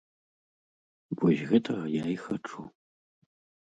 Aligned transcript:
Вось 1.21 1.45
гэтага 1.53 1.83
я 2.01 2.05
і 2.17 2.19
хачу. 2.27 2.61